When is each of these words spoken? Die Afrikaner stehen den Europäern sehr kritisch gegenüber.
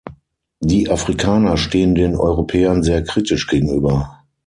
Die 0.61 0.89
Afrikaner 0.89 1.57
stehen 1.57 1.93
den 1.93 2.15
Europäern 2.15 2.81
sehr 2.81 3.03
kritisch 3.03 3.45
gegenüber. 3.45 4.23